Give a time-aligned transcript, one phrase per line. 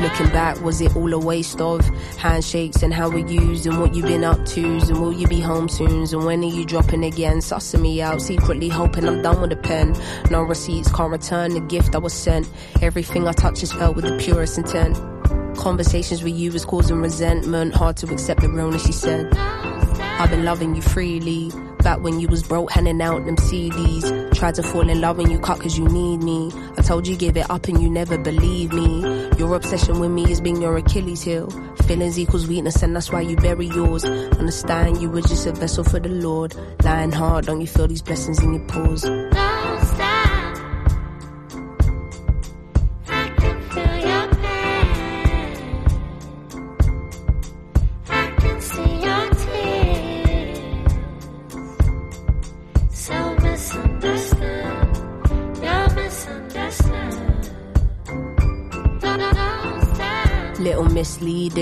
[0.00, 1.84] Looking back, was it all a waste of
[2.16, 4.64] handshakes and how we used and what you've been up to?
[4.64, 6.02] And will you be home soon?
[6.12, 7.38] And when are you dropping again?
[7.38, 9.94] Sussing me out, secretly hoping I'm done with the pen.
[10.30, 12.48] No receipts, can't return the gift I was sent.
[12.80, 14.96] Everything I touch is felt with the purest intent.
[15.56, 19.32] Conversations with you was causing resentment, hard to accept the realness she said.
[19.34, 21.52] I've been loving you freely.
[21.82, 24.34] Back when you was broke, handing out them CDs.
[24.34, 26.52] Tried to fall in love when you cut cause you need me.
[26.78, 29.02] I told you give it up and you never believe me.
[29.36, 31.50] Your obsession with me is being your Achilles heel.
[31.86, 34.04] Feelings equals weakness and that's why you bury yours.
[34.04, 36.54] Understand you were just a vessel for the Lord.
[36.84, 39.04] Lying hard, don't you feel these blessings in your pores?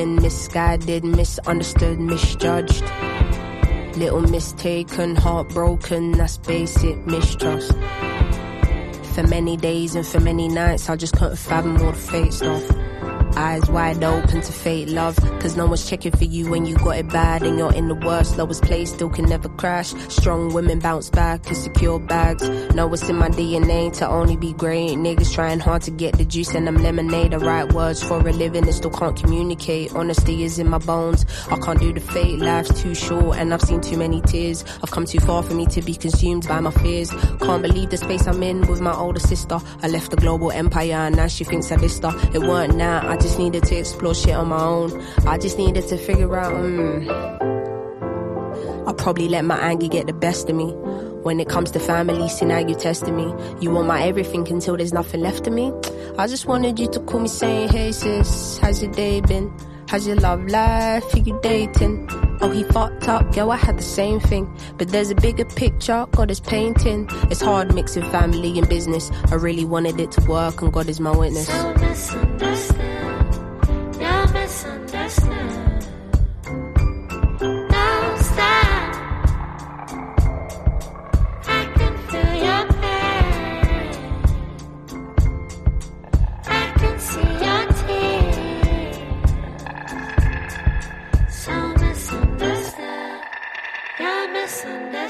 [0.06, 2.84] Misleading, misguided, misunderstood, misjudged.
[3.96, 7.72] Little mistaken, heartbroken, that's basic mistrust.
[9.14, 12.79] For many days and for many nights, I just couldn't fathom all the fate stuff.
[13.36, 15.16] Eyes wide open to fate love.
[15.40, 17.94] Cause no one's checking for you when you got it bad and you're in the
[17.94, 19.92] worst, lowest place, still can never crash.
[20.08, 22.48] Strong women bounce back secure bags.
[22.74, 24.90] Know it's in my DNA to only be great.
[24.90, 27.32] Niggas trying hard to get the juice and them lemonade.
[27.32, 29.94] The right words for a living and still can't communicate.
[29.94, 31.24] Honesty is in my bones.
[31.50, 34.64] I can't do the fate, life's too short and I've seen too many tears.
[34.82, 37.10] I've come too far for me to be consumed by my fears.
[37.10, 39.58] Can't believe the space I'm in with my older sister.
[39.82, 42.34] I left the global empire and now she thinks I dissed her.
[42.34, 45.00] It weren't now, I just needed to explore shit on my own.
[45.26, 47.08] I just needed to figure out, mm,
[48.86, 50.72] I probably let my anger get the best of me.
[51.22, 53.32] When it comes to family, see now you testing me.
[53.60, 55.72] You want my everything until there's nothing left of me.
[56.18, 59.54] I just wanted you to call me saying, hey sis, how's your day been?
[59.90, 61.02] How's your love life?
[61.10, 62.06] Who you dating?
[62.40, 64.48] Oh, he fucked up, girl, I had the same thing.
[64.78, 67.08] But there's a bigger picture, God is painting.
[67.28, 69.10] It's hard mixing family and business.
[69.32, 71.48] I really wanted it to work, and God is my witness.
[71.48, 73.19] So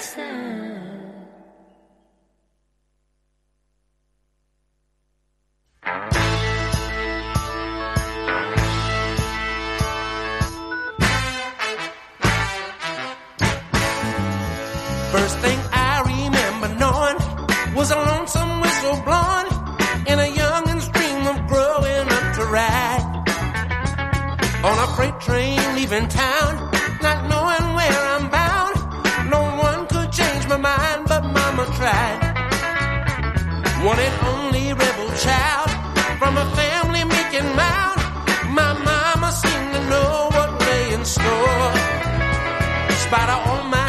[0.01, 0.17] First
[15.41, 17.19] thing I remember knowing
[17.75, 19.47] was a lonesome whistle blown,
[20.07, 23.05] in a young and stream of growing up to ride
[24.65, 26.40] on a freight train leaving town.
[33.83, 35.71] One and only rebel child
[36.19, 37.99] from a family making mild.
[38.53, 41.73] My mama seemed to know what lay in store.
[43.05, 43.80] Spider on my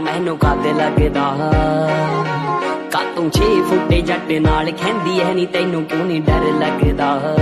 [0.00, 1.24] ਮੈਨੂੰ ਕੱਦ ਲੱਗਦਾ।
[2.90, 7.36] ਕਾਤੋਂ 6 ਫੁੱਟੇ ਜੱਟ ਨਾਲ ਖੈਂਦੀ ਐ ਨਹੀਂ ਤੈਨੂੰ ਕਿਉਂ ਨਹੀਂ ਡਰ ਲੱਗਦਾ?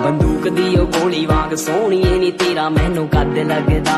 [0.00, 3.96] ਬੰਦੂਕ ਦੀ ਉਹ ਗੋਲੀ ਵਾਂਗ ਸੋਹਣੀ ਨਹੀਂ ਤੇਰਾ ਮੈਨੂੰ ਕੱਦ ਲੱਗਦਾ।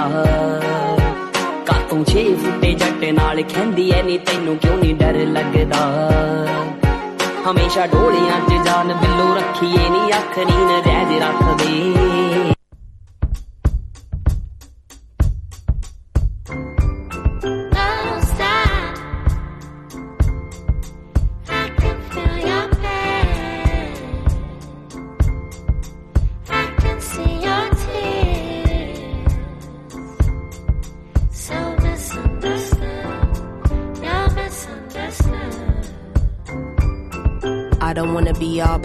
[1.67, 5.83] ਕਾਤੋਂ 6 ਫੁੱਟੇ ਜੱਟ ਨਾਲ ਖੈਂਦੀ ਐ ਨਹੀਂ ਤੈਨੂੰ ਕਿਉਂ ਨਹੀਂ ਡਰ ਲੱਗਦਾ?
[7.51, 12.62] ਹਮੇਸ਼ਾ ਢੋਲਿਆਂ 'ਚ ਜਾਨ ਬਿੱਲੋ ਰੱਖੀਏ ਨਹੀਂ ਅੱਖ ਨੀਨ ਰਹਿਜ ਰੱਖਦੇ।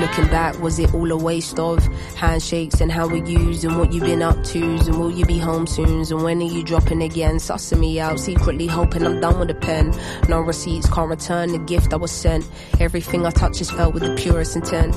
[0.00, 1.84] Looking back, was it all a waste of
[2.16, 4.62] handshakes and how we used and what you've been up to?
[4.62, 6.00] And will you be home soon?
[6.00, 7.36] And when are you dropping again?
[7.36, 9.94] Sussing me out, secretly hoping I'm done with the pen.
[10.26, 12.48] No receipts, can't return the gift I was sent.
[12.80, 14.94] Everything I touch is felt with the purest intent.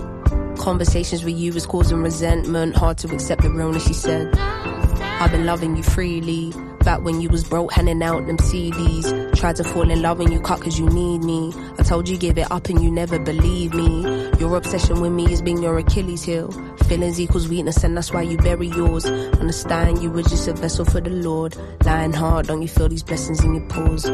[0.57, 2.77] Conversations with you was causing resentment.
[2.77, 4.33] Hard to accept the realness, she said.
[4.37, 6.53] I've been loving you freely.
[6.83, 9.35] Back when you was broke, handing out them CDs.
[9.35, 11.53] Tried to fall in love when you cut cause you need me.
[11.79, 14.03] I told you give it up and you never believe me.
[14.39, 16.51] Your obsession with me has been your Achilles heel.
[16.87, 19.05] Feelings equals weakness and that's why you bury yours.
[19.05, 21.55] Understand you were just a vessel for the Lord.
[21.85, 24.05] Lying hard, don't you feel these blessings in your pores?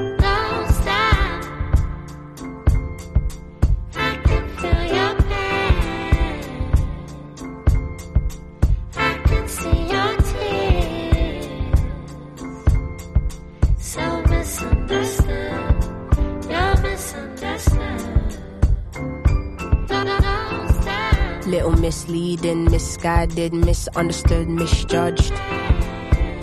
[22.09, 25.31] Misleading, misguided, misunderstood, misjudged.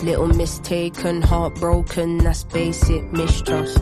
[0.04, 3.78] Little mistaken, heartbroken, that's basic mistrust.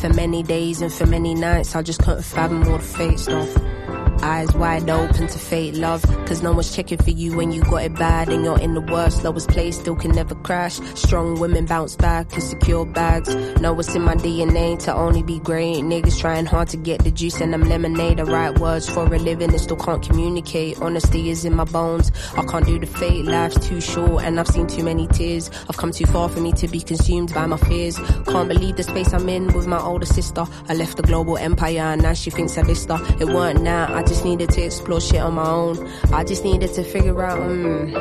[0.00, 3.75] For many days and for many nights, I just couldn't fathom all the fake stuff.
[4.22, 7.84] Eyes wide open to fate love, cause no one's checking for you when you got
[7.84, 10.80] it bad and you're in the worst, lowest place, still can never crash.
[10.94, 13.34] Strong women bounce back and secure bags.
[13.60, 15.76] Know what's in my DNA to only be great.
[15.76, 18.18] Niggas trying hard to get the juice and them lemonade.
[18.18, 20.80] The right words for a living and still can't communicate.
[20.80, 22.10] Honesty is in my bones.
[22.36, 25.50] I can't do the fate, life's too short and I've seen too many tears.
[25.68, 27.98] I've come too far for me to be consumed by my fears.
[28.26, 30.44] Can't believe the space I'm in with my older sister.
[30.68, 33.16] I left the global empire and now she thinks I dissed her.
[33.20, 35.86] It weren't now, I just needed to explore shit on my own.
[36.12, 37.94] I just needed to figure out, mm,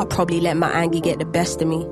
[0.00, 1.84] I probably let my anger get the best of me.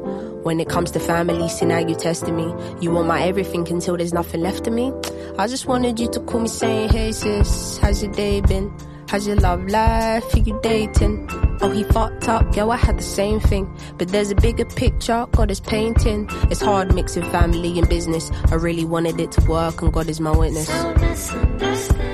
[0.42, 2.54] When it comes to family, see now you testing me.
[2.80, 4.92] You want my everything until there's nothing left of me.
[5.38, 8.74] I just wanted you to call me saying, hey sis, how's your day been?
[9.08, 10.24] How's your love life?
[10.32, 11.28] Who you dating?
[11.60, 13.68] Oh, he fucked up, yo, I had the same thing.
[13.98, 16.26] But there's a bigger picture, God is painting.
[16.50, 18.30] It's hard mixing family and business.
[18.50, 20.68] I really wanted it to work, and God is my witness.
[20.68, 22.09] So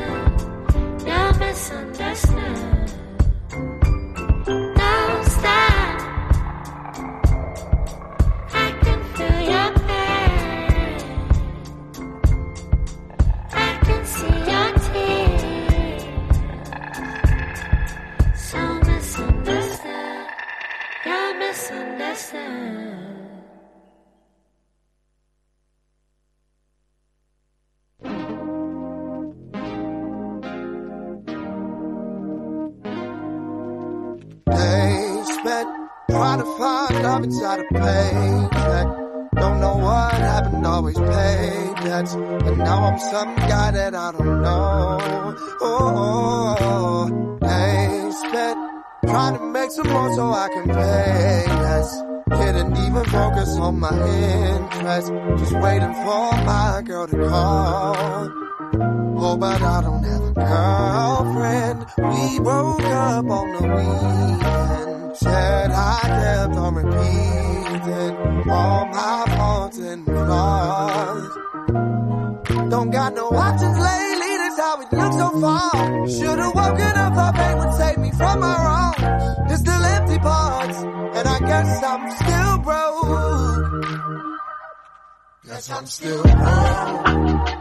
[85.88, 87.55] Still.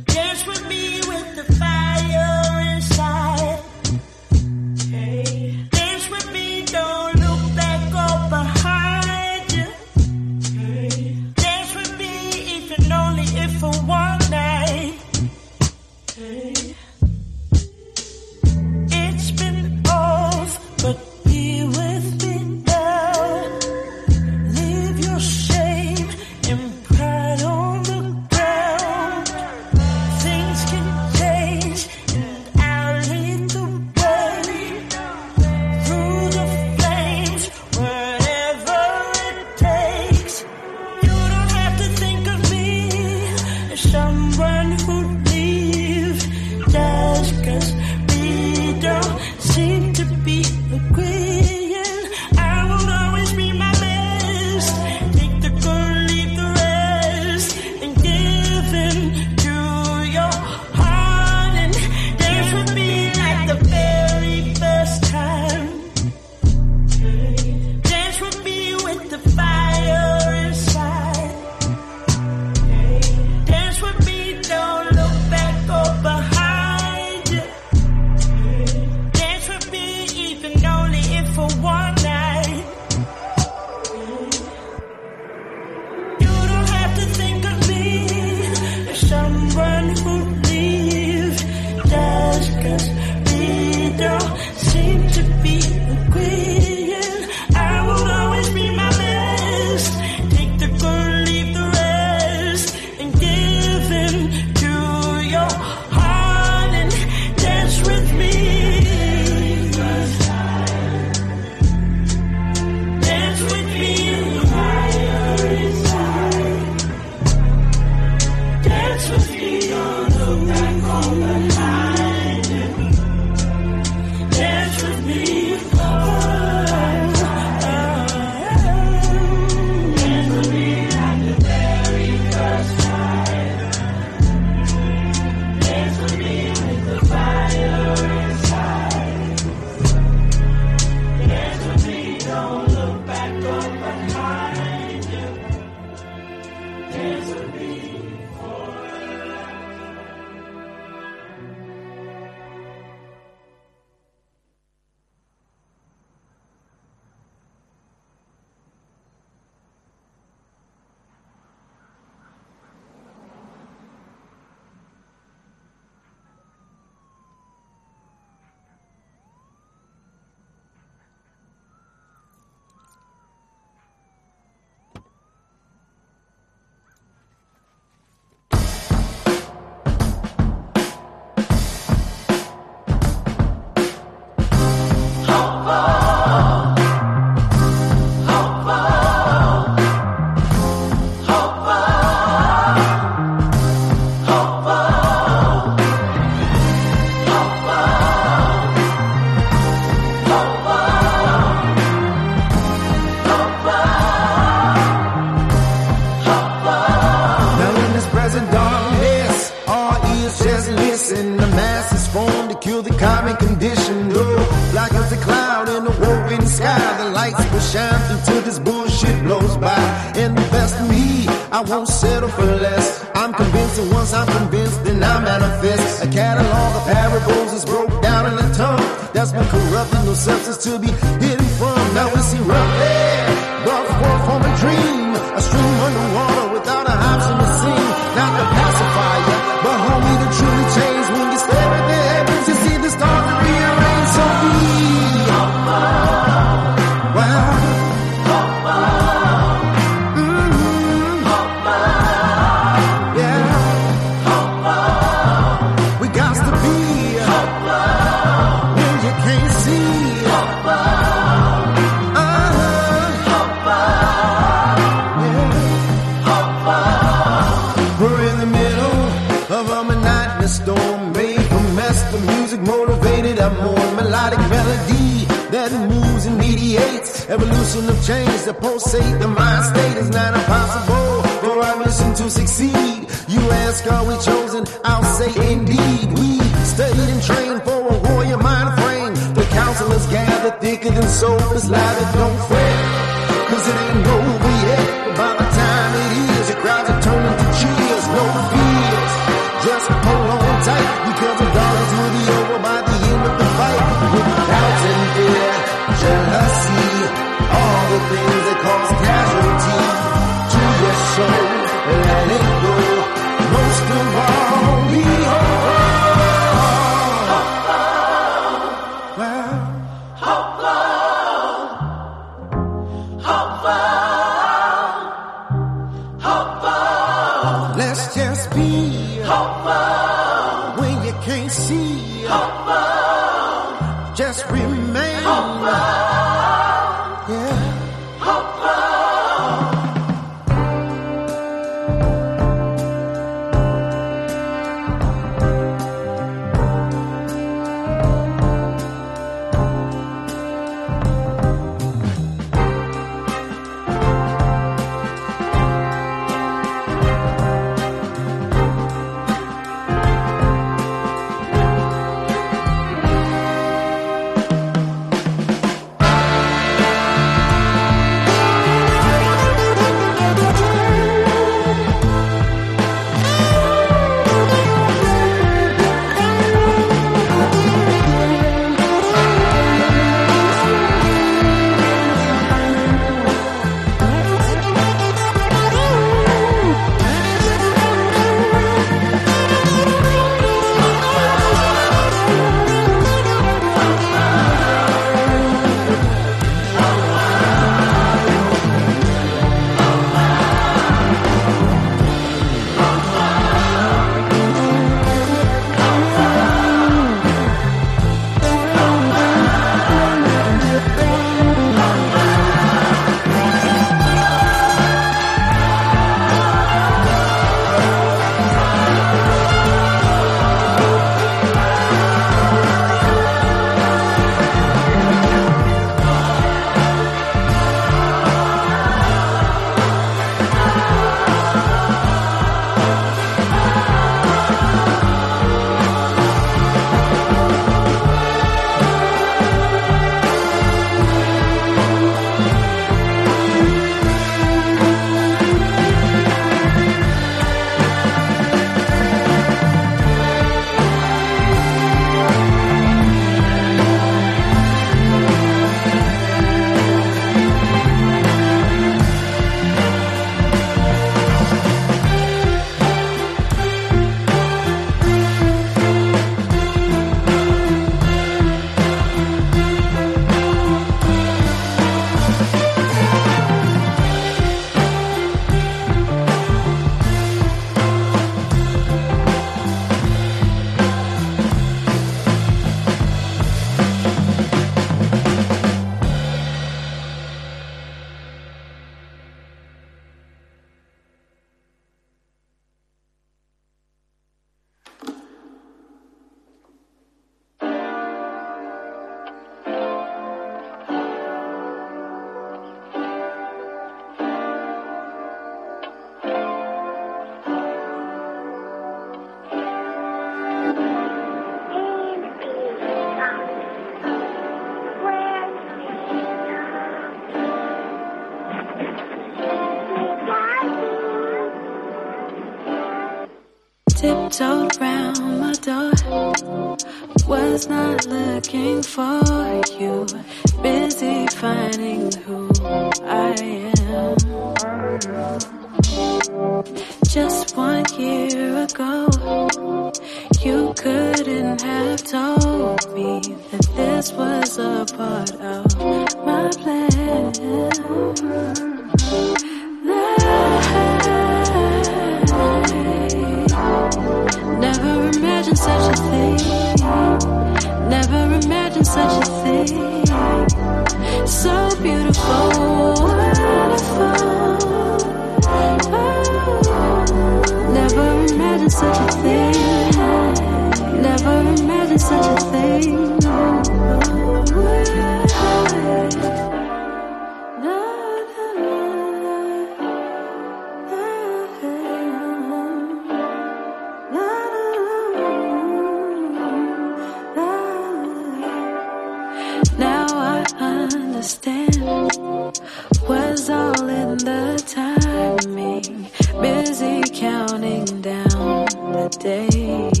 [599.28, 600.00] Days.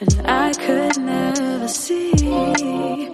[0.00, 3.12] And I could never see,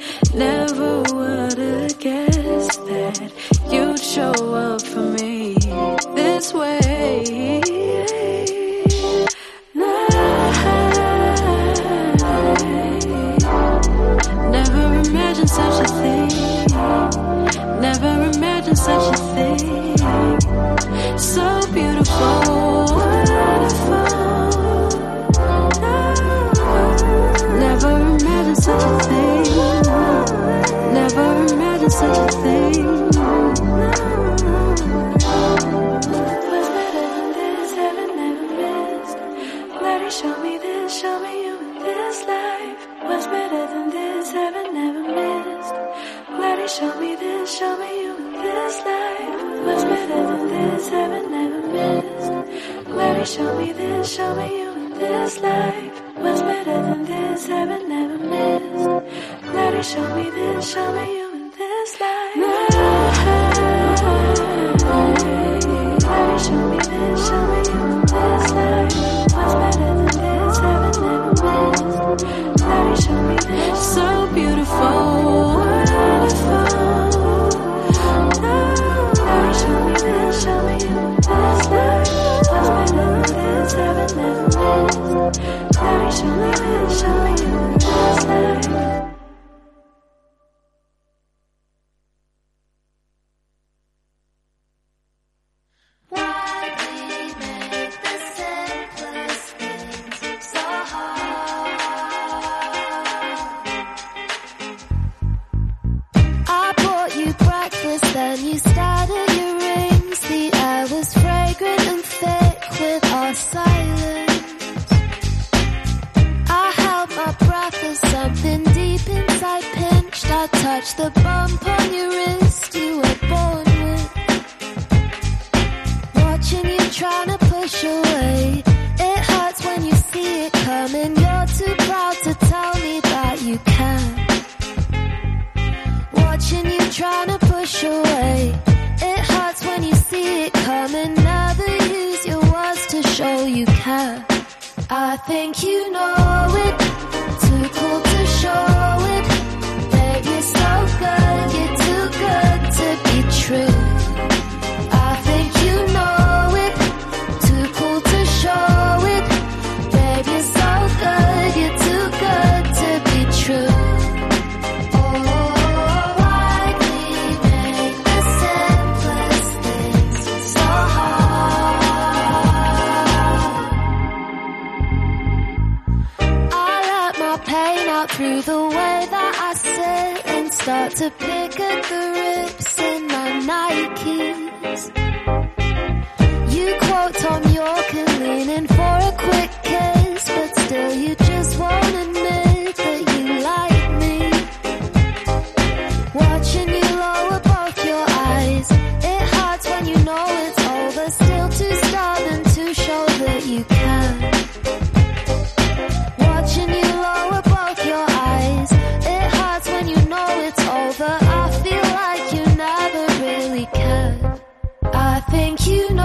[215.57, 215.95] Thank you.
[215.95, 216.04] No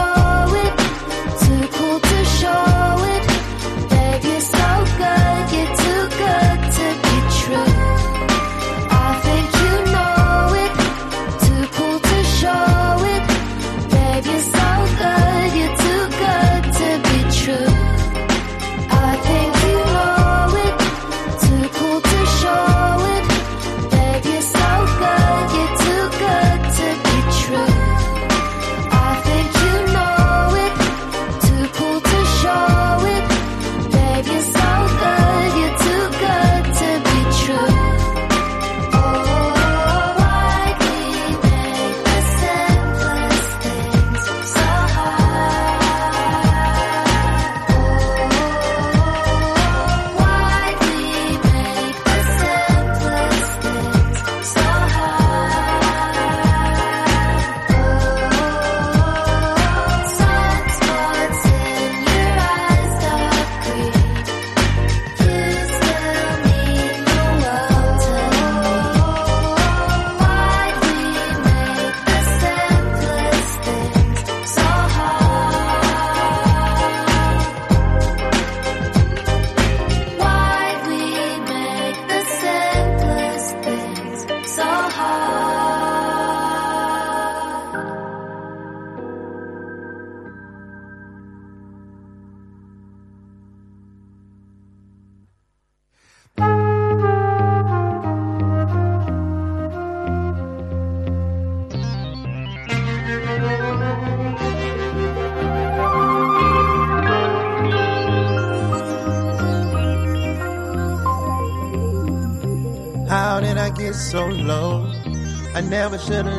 [116.10, 116.39] should've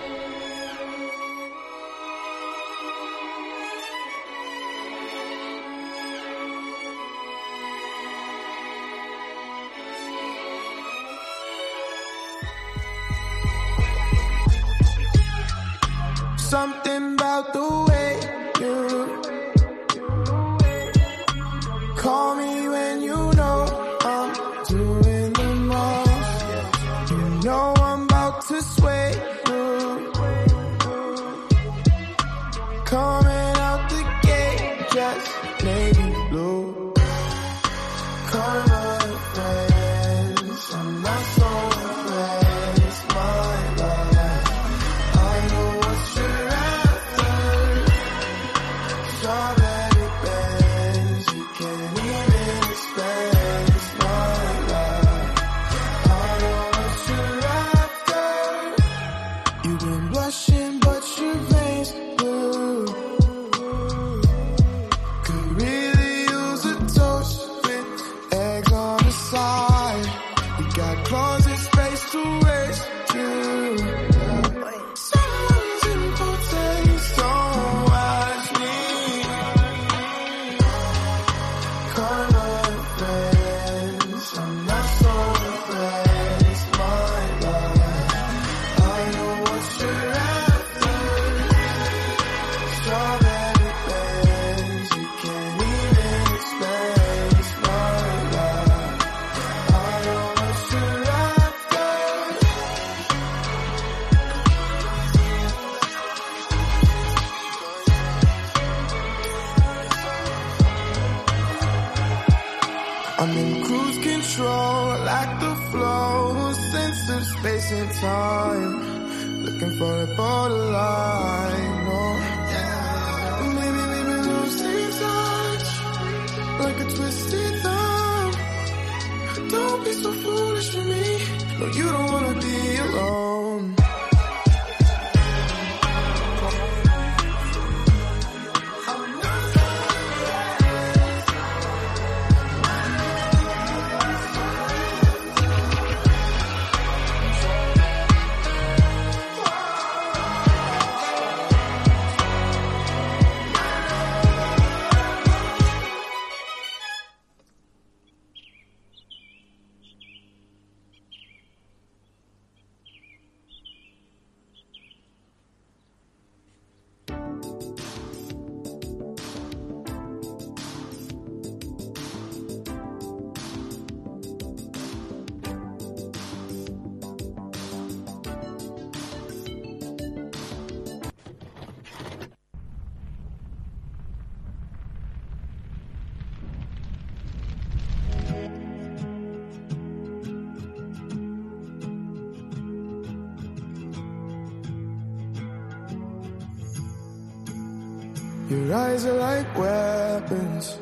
[198.51, 200.77] Your eyes are like weapons.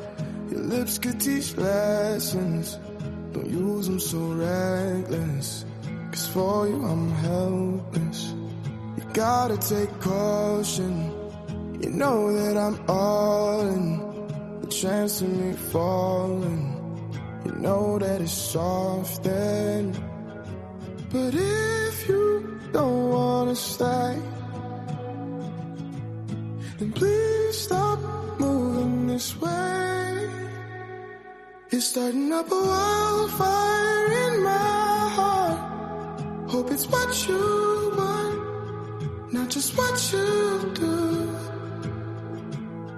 [0.50, 2.80] Your lips could teach lessons.
[3.32, 5.64] Don't use them so reckless.
[6.10, 8.34] Cause for you I'm helpless.
[8.96, 11.14] You gotta take caution.
[11.80, 14.60] You know that I'm all in.
[14.62, 16.66] The chance of me falling.
[17.46, 19.94] You know that it's soft then.
[21.12, 24.18] But if you don't wanna stay,
[31.80, 36.50] It's starting up a wildfire in my heart.
[36.50, 41.38] Hope it's what you want, not just what you do.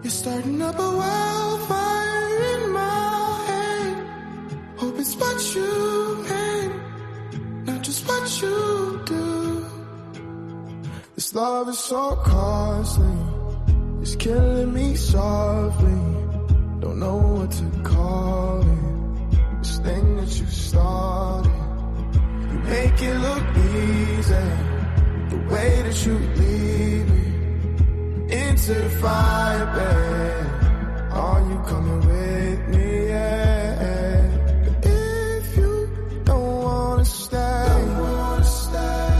[0.02, 3.96] You're starting up a wildfire in my head.
[4.78, 6.74] Hope it's what you meant,
[7.66, 9.64] not just what you do.
[11.14, 13.16] This love is so costly,
[14.00, 16.00] it's killing me softly.
[16.80, 17.91] Don't know what to call
[20.72, 21.52] started.
[22.50, 24.46] You make it look easy.
[25.32, 27.24] The way that you lead me
[28.44, 30.50] into the fire, babe.
[31.24, 32.88] Are you coming with me?
[33.08, 34.24] Yeah.
[34.64, 35.72] But If you
[36.28, 39.14] don't wanna stay, don't wanna stay.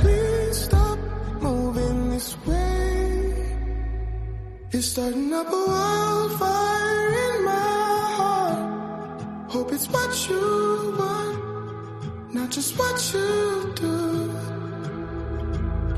[0.00, 0.98] please stop
[1.46, 3.34] moving this way.
[4.74, 6.63] It's starting up a wildfire.
[10.28, 14.32] you want, not just what you do.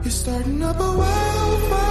[0.02, 1.85] You're starting up a wildfire.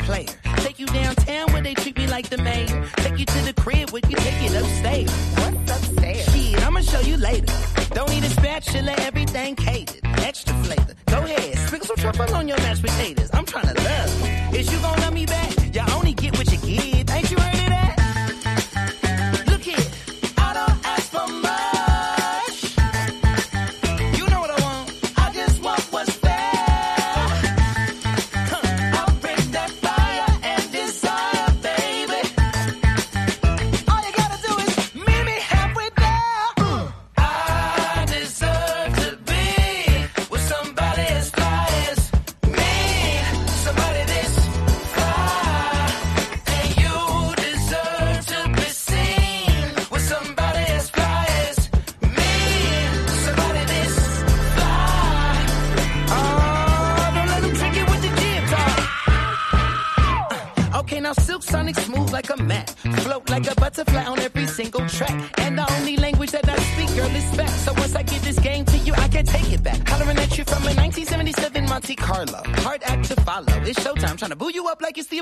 [0.00, 0.26] player.
[0.56, 2.86] Take you downtown where they treat me like the mayor.
[2.96, 3.54] Take you to the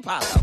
[0.09, 0.38] espada.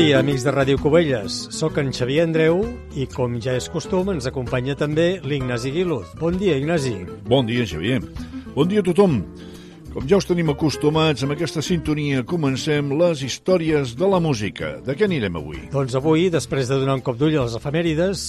[0.00, 1.34] Dia, amics de Ràdio Cubelles.
[1.52, 2.62] Soc en Xavier Andreu
[2.96, 6.14] i, com ja és costum, ens acompanya també l'Ignasi Guiluz.
[6.16, 6.94] Bon dia, Ignasi.
[7.28, 7.98] Bon dia, Xavier.
[8.54, 9.18] Bon dia a tothom.
[9.92, 14.78] Com ja us tenim acostumats, amb aquesta sintonia comencem les històries de la música.
[14.86, 15.60] De què anirem avui?
[15.74, 18.24] Doncs avui, després de donar un cop d'ull a les efemèrides,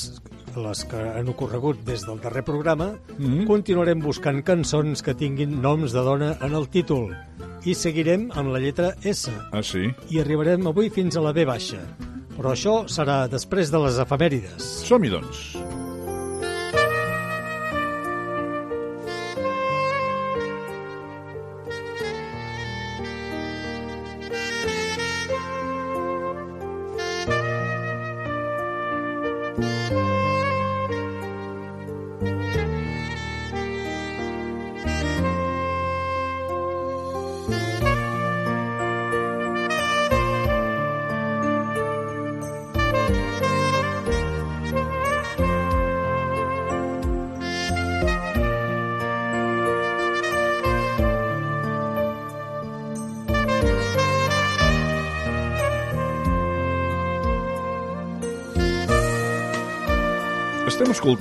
[0.58, 3.47] les que han ocorregut des del darrer programa, mm -hmm.
[3.47, 7.16] continuarem buscant cançons que tinguin noms de dona en el títol.
[7.64, 9.32] I seguirem amb la lletra S.
[9.52, 9.93] Ah, sí?
[10.10, 11.80] I arribarem avui fins a la B baixa.
[12.38, 14.64] Però això serà després de les efemèrides.
[14.88, 15.81] Som-hi, doncs.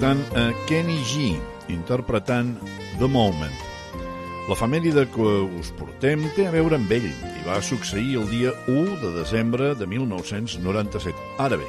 [0.01, 1.37] Escoltant a Kenny G,
[1.69, 2.55] interpretant
[2.97, 3.53] The Moment.
[4.49, 8.97] L'efemèride que us portem té a veure amb ell i va succeir el dia 1
[9.03, 11.13] de desembre de 1997.
[11.45, 11.69] Ara bé,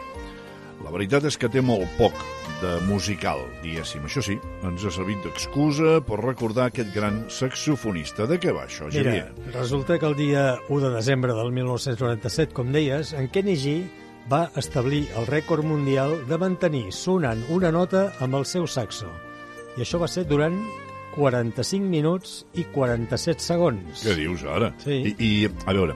[0.80, 2.16] la veritat és que té molt poc
[2.62, 4.08] de musical, diguéssim.
[4.08, 8.30] Això sí, ens ha servit d'excusa per recordar aquest gran saxofonista.
[8.32, 9.28] De què va això, Xavier?
[9.36, 13.82] Mira, resulta que el dia 1 de desembre del 1997, com deies, en Kenny G
[14.30, 19.10] va establir el rècord mundial de mantenir sonant una nota amb el seu saxo.
[19.78, 20.58] I això va ser durant
[21.16, 24.04] 45 minuts i 47 segons.
[24.06, 24.72] Què dius ara?
[24.84, 25.02] Sí.
[25.12, 25.32] I, I,
[25.66, 25.96] a veure,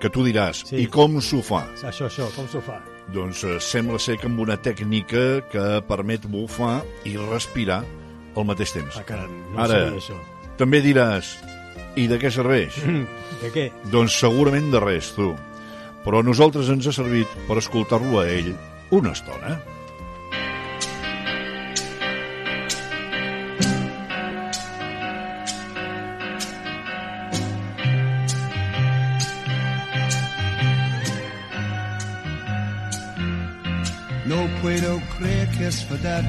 [0.00, 0.82] que tu diràs, Sí.
[0.82, 1.62] i com s'ho fa?
[1.88, 2.80] Això, això, com s'ho fa?
[3.12, 7.82] Doncs eh, sembla ser que amb una tècnica que permet bufar i respirar
[8.36, 8.96] al mateix temps.
[8.96, 10.18] Ah, caram, no Ara, sabia això.
[10.60, 11.32] també diràs,
[11.96, 12.76] i de què serveix?
[13.42, 13.70] De què?
[13.90, 15.32] doncs segurament de res, tu.
[16.02, 18.50] Però a nosaltres ens ha servit per escoltar-lo a ell
[18.90, 19.60] una estona.
[34.26, 36.24] No puedo creer que es verdad,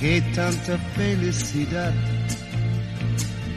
[0.00, 1.92] que tanta felicidad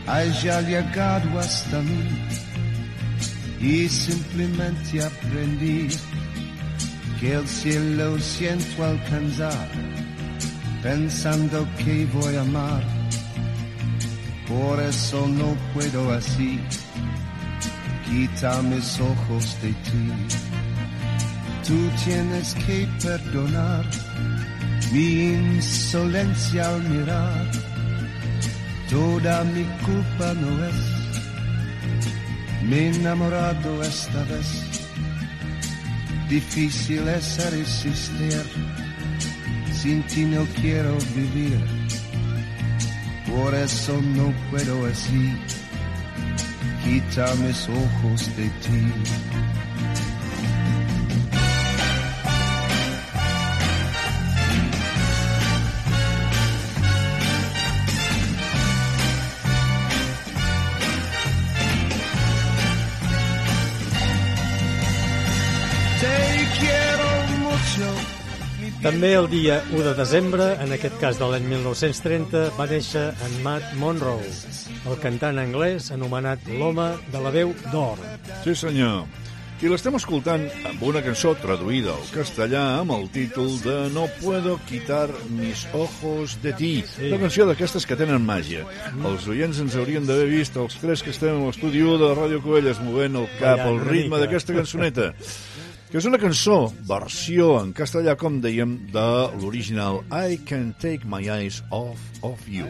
[0.07, 2.40] haya llegado hasta mí
[3.61, 5.87] y simplemente aprendí
[7.19, 9.69] que el cielo siento alcanzar
[10.81, 12.83] pensando que voy a amar.
[14.47, 16.59] Por eso no puedo así
[18.05, 20.11] quitar mis ojos de ti.
[21.65, 23.85] Tú tienes que perdonar
[24.91, 27.51] mi insolencia al mirar.
[28.89, 30.90] Toda mi culpa no es.
[32.69, 34.81] He enamorado esta vez.
[36.29, 38.43] Difícil es resistir.
[39.73, 41.59] Sin ti no quiero vivir.
[43.27, 45.37] Por eso no puedo así.
[46.83, 49.50] Quita mis ojos de ti.
[68.81, 73.35] També el dia 1 de desembre, en aquest cas de l'any 1930, va néixer en
[73.45, 74.25] Matt Monroe,
[74.89, 78.01] el cantant anglès anomenat l'home de la veu d'or.
[78.41, 79.03] Sí, senyor.
[79.61, 84.55] I l'estem escoltant amb una cançó traduïda al castellà amb el títol de No puedo
[84.65, 86.71] quitar mis ojos de ti.
[86.95, 87.11] Sí.
[87.11, 88.65] Una canció d'aquestes que tenen màgia.
[88.97, 92.41] Els oients ens haurien d'haver vist els tres que estem a l'estudi u de Ràdio
[92.41, 95.11] Covelles movent el cap al ritme d'aquesta cançoneta
[95.91, 99.07] que és una cançó, versió en castellà, com dèiem, de
[99.41, 102.63] l'original I Can Take My Eyes Off of You.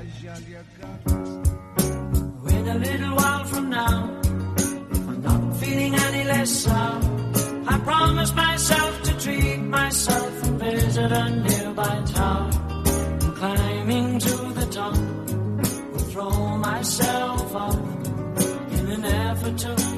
[2.50, 4.10] In a little while from now,
[5.08, 7.00] I'm not feeling any less sour,
[7.68, 12.50] I promise myself to treat myself and visit a nearby tower.
[13.22, 14.98] And climbing to the top,
[15.94, 17.80] will throw myself up
[18.80, 19.92] in an effort to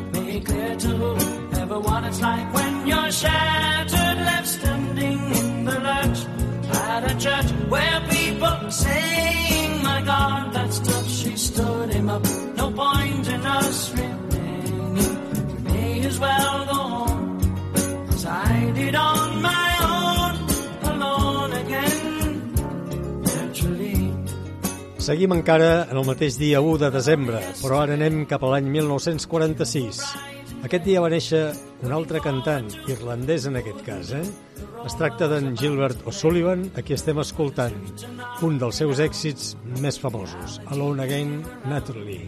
[0.80, 6.19] to ever what it's like when you're shattered, left standing in the lurch
[6.89, 11.09] at a church where people saying, My God, that's tough.
[11.09, 12.24] She stood him up.
[12.55, 14.95] No point in us remaining.
[15.47, 19.32] We may as well go home as I did on
[25.04, 28.70] Seguim encara en el mateix dia 1 de desembre, però ara anem cap a l'any
[28.72, 29.99] 1946.
[30.64, 31.41] Aquest dia va néixer
[31.84, 34.24] un altre cantant, irlandès en aquest cas, eh?
[34.88, 37.76] Es tracta d'en Gilbert O'Sullivan, a qui estem escoltant
[38.47, 41.36] un dels seus èxits més famosos, Alone Again,
[41.68, 42.22] Naturally.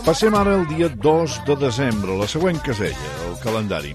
[0.09, 3.91] Passem ara el dia 2 de desembre, la següent casella, el calendari.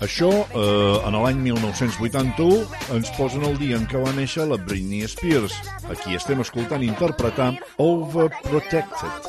[0.00, 2.62] Això, eh, en l'any 1981,
[2.96, 5.58] ens posen el dia en què va néixer la Britney Spears.
[5.92, 9.28] Aquí estem escoltant interpretar Overprotected.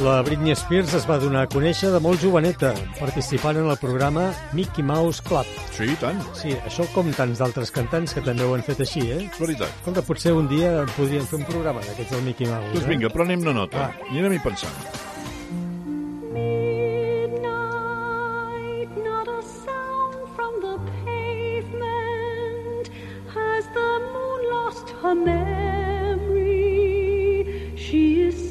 [0.00, 4.32] La Britney Spears es va donar a conèixer de molt joveneta, participant en el programa
[4.56, 5.44] Mickey Mouse Club.
[5.76, 6.16] Sí, tant.
[6.38, 9.26] Sí, això com tants d'altres cantants que també ho han fet així, eh?
[9.26, 9.68] És veritat.
[9.82, 12.72] Escolta, potser un dia podríem fer un programa d'aquests del Mickey Mouse.
[12.72, 12.88] Doncs eh?
[12.94, 13.76] vinga, prenem una nota.
[13.76, 13.92] Va.
[14.08, 14.72] I anem-hi pensant.
[16.32, 17.44] Midnight,
[19.04, 22.88] not a sound from the pavement.
[23.36, 26.56] Has the moon lost her memory?
[27.76, 28.49] She is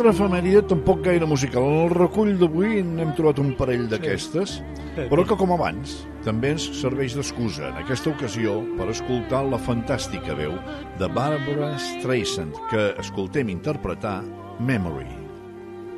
[0.00, 1.60] altra efemèride tampoc gaire musical.
[1.60, 4.54] En el recull d'avui n'hem trobat un parell d'aquestes,
[5.10, 10.32] però que com abans també ens serveix d'excusa en aquesta ocasió per escoltar la fantàstica
[10.38, 10.54] veu
[10.96, 14.22] de Barbara Streisand, que escoltem interpretar
[14.56, 15.18] Memory.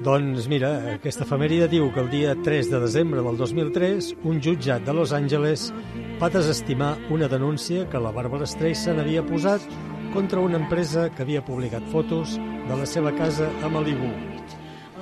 [0.02, 4.82] Doncs mira, aquesta efemèride diu que el dia 3 de desembre del 2003 un jutjat
[4.82, 5.70] de Los Angeles
[6.18, 9.62] va desestimar una denúncia que la Barbara Streisand havia posat
[10.12, 14.10] contra una empresa que havia publicat fotos de la seva casa a Malibu.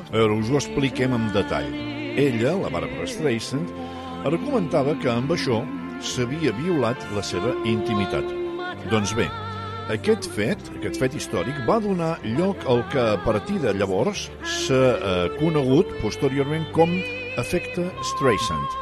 [0.06, 1.68] A veure, us ho expliquem en detall.
[2.18, 3.70] Ella, la Barbara Streisand,
[4.26, 5.60] argumentava que amb això
[6.00, 8.26] s'havia violat la seva intimitat.
[8.90, 9.28] Doncs bé,
[9.92, 14.84] aquest fet, aquest fet històric, va donar lloc al que a partir de llavors s'ha
[14.94, 16.94] eh, conegut posteriorment com
[17.40, 18.76] efecte Streisand,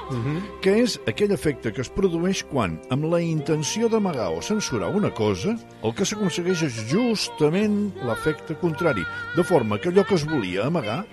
[0.65, 5.11] que és aquell efecte que es produeix quan, amb la intenció d'amagar o censurar una
[5.15, 9.07] cosa, el que s'aconsegueix és justament l'efecte contrari,
[9.37, 11.05] de forma que allò que es volia amagar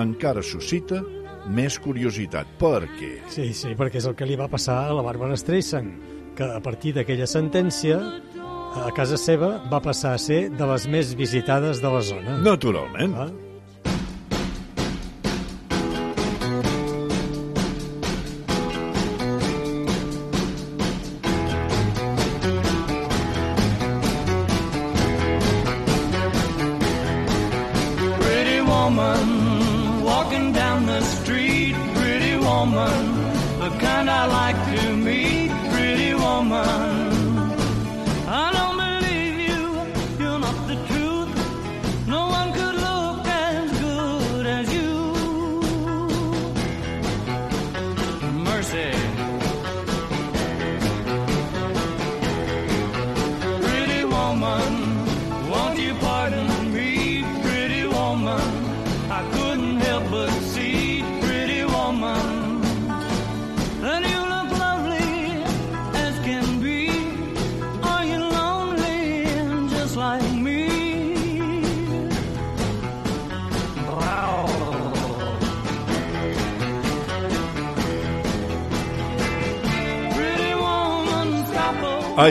[0.00, 1.02] encara suscita
[1.52, 2.48] més curiositat.
[2.60, 3.12] Per què?
[3.32, 6.60] Sí, sí, perquè és el que li va passar a la Barbara Streisand, que a
[6.64, 7.98] partir d'aquella sentència
[8.72, 12.38] a casa seva va passar a ser de les més visitades de la zona.
[12.44, 13.16] Naturalment.
[13.18, 13.51] Ah.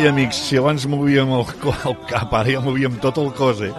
[0.02, 3.70] Ai, amics, si abans movíem el, el cap, ara ja movíem tot el cos, eh?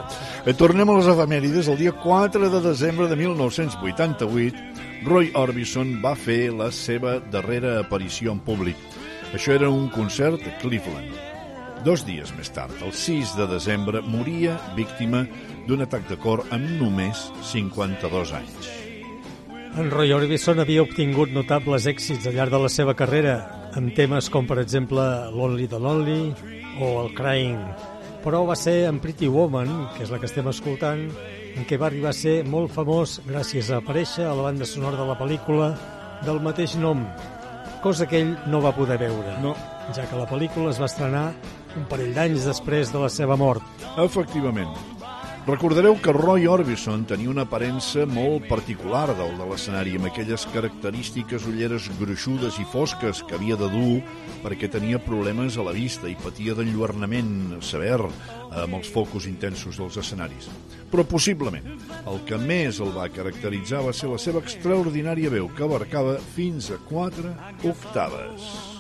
[0.47, 0.53] eh?
[0.55, 1.67] Tornem a les efemèrides.
[1.67, 8.31] El dia 4 de desembre de 1988 Roy Orbison va fer la seva darrera aparició
[8.37, 8.79] en públic.
[9.35, 11.11] Això era un concert a Cleveland.
[11.83, 15.25] Dos dies més tard, el 6 de desembre, moria víctima
[15.67, 18.71] d'un atac de cor amb només 52 anys.
[19.75, 23.41] En Roy Orbison havia obtingut notables èxits al llarg de la seva carrera,
[23.79, 26.33] amb temes com, per exemple, Lonely the Lonely
[26.81, 27.61] o el Crying,
[28.25, 31.07] però va ser en Pretty Woman, que és la que estem escoltant,
[31.57, 35.01] en què va arribar a ser molt famós gràcies a aparèixer a la banda sonora
[35.01, 35.73] de la pel·lícula
[36.27, 37.05] del mateix nom,
[37.83, 39.57] cosa que ell no va poder veure, no.
[39.97, 41.27] ja que la pel·lícula es va estrenar
[41.77, 43.65] un parell d'anys després de la seva mort.
[43.99, 45.02] Efectivament.
[45.43, 51.49] Recordareu que Roy Orbison tenia una aparença molt particular del de l'escenari, amb aquelles característiques
[51.51, 53.97] ulleres gruixudes i fosques que havia de dur
[54.45, 59.99] perquè tenia problemes a la vista i patia d'enlluernament sever amb els focus intensos dels
[59.99, 60.47] escenaris.
[60.93, 61.67] Però possiblement
[62.07, 66.71] el que més el va caracteritzar va ser la seva extraordinària veu que abarcava fins
[66.71, 67.35] a quatre
[67.67, 68.72] octaves.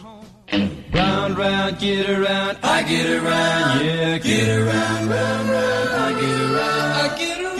[0.52, 6.92] Round, round, get around, I get around, yeah, get around, round, round, I get around,
[6.92, 7.52] I get around.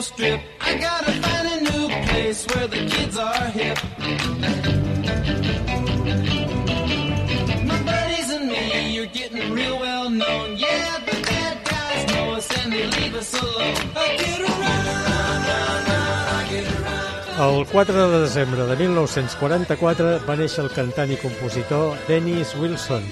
[0.00, 0.40] Strip.
[0.60, 4.57] I gotta find a new place where the kids are hip.
[17.38, 23.02] El 4 de desembre de 1944 va néixer el cantant i compositor Dennis Wilson,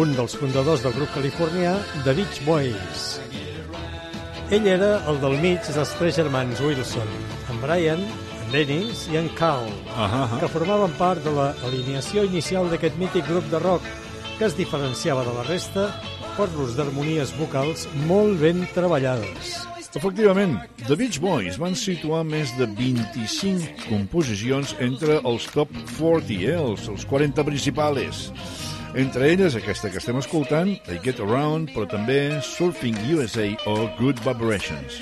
[0.00, 3.06] un dels fundadors del grup californià The Beach Boys.
[4.50, 7.14] Ell era el del mig dels tres germans Wilson,
[7.52, 8.02] en Brian,
[8.42, 10.26] en Dennis i en Carl, Ahà.
[10.40, 13.86] que formaven part de l'alineació inicial d'aquest mític grup de rock
[14.38, 15.92] que es diferenciava de la resta
[16.38, 19.56] per l'ús d'harmonies vocals molt ben treballades.
[19.98, 20.54] Efectivament,
[20.86, 26.84] The Beach Boys van situar més de 25 composicions entre els top 40, eh, els,
[26.92, 28.28] els 40 principals.
[28.94, 34.22] Entre elles, aquesta que estem escoltant, I Get Around, però també Surfing USA o Good
[34.22, 35.00] Vibrations.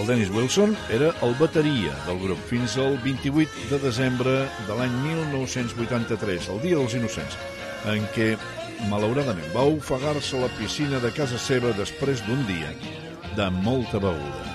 [0.00, 4.34] El Dennis Wilson era el bateria del grup fins al 28 de desembre
[4.66, 7.38] de l'any 1983, el Dia dels Innocents,
[7.92, 8.32] en què,
[8.90, 12.72] malauradament, va ofegar-se a la piscina de casa seva després d'un dia
[13.36, 14.51] de molta beguda.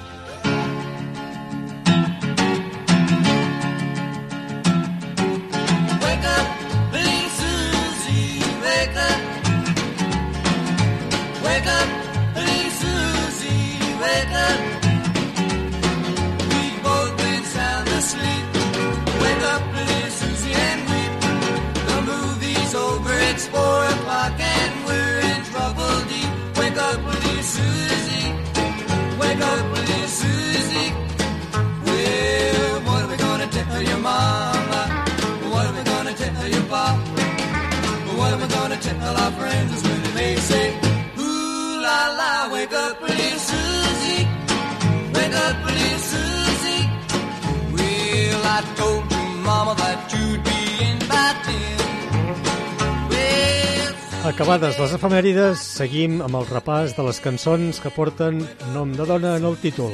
[54.28, 58.41] Acabades les efemèrides, seguim amb el repàs de les cançons que porten
[58.74, 59.94] nom de dona en el títol.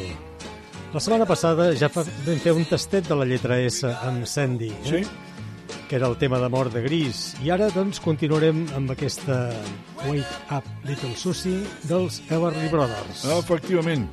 [0.92, 4.90] La setmana passada ja vam fer un tastet de la lletra S amb Sandy, eh?
[4.90, 5.33] Sí.
[5.94, 7.36] Que era el tema d'amor de Gris.
[7.45, 9.52] I ara, doncs, continuarem amb aquesta
[10.07, 13.22] Wake Up Little Susie dels Everly Brothers.
[13.36, 14.07] Efectivament.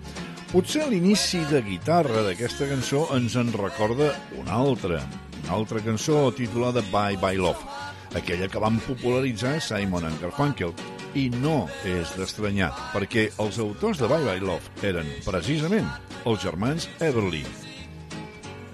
[0.50, 5.00] Potser l'inici de guitarra d'aquesta cançó ens en recorda una altra,
[5.38, 7.64] una altra cançó titulada Bye Bye Love,
[8.12, 10.76] aquella que van popularitzar Simon and Garfunkel.
[11.16, 15.88] I no és d'estranyar, perquè els autors de Bye Bye Love eren, precisament,
[16.28, 17.69] els germans Everly.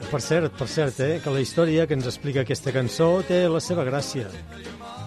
[0.06, 3.58] Per cert, per cert, eh, que la història que ens explica aquesta cançó té la
[3.60, 4.28] seva gràcia.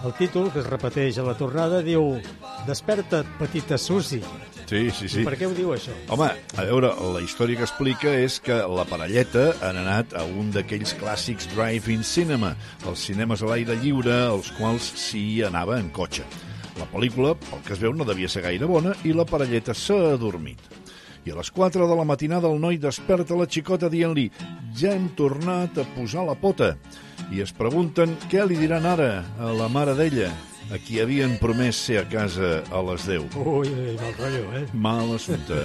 [0.04, 2.18] El títol, que es repeteix a la tornada, diu
[2.66, 4.20] Desperta't, petita Susi.
[4.70, 5.22] Sí, sí, sí.
[5.22, 5.94] I per què ho diu això?
[6.14, 10.52] Home, a veure, la història que explica és que la parelleta han anat a un
[10.54, 12.52] d'aquells clàssics drive-in cinema,
[12.86, 16.28] els cinemes a l'aire lliure, als quals s'hi anava en cotxe.
[16.78, 19.98] La pel·lícula, pel que es veu, no devia ser gaire bona i la parelleta s'ha
[20.14, 20.79] adormit
[21.24, 24.30] i a les 4 de la matinada el noi desperta la xicota dient-li
[24.76, 26.74] «Ja hem tornat a posar la pota»
[27.30, 30.30] i es pregunten què li diran ara a la mare d'ella,
[30.70, 33.36] a qui havien promès ser a casa a les 10.
[33.36, 34.66] Ui, ui, mal rotllo, eh?
[34.74, 35.62] Mal assumpte.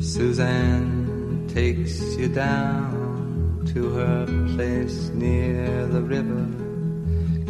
[0.00, 3.05] Suzanne takes you down
[3.76, 4.24] to her
[4.54, 6.46] place near the river.